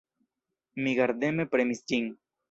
[0.85, 2.09] Mi gardeme premis ĝin.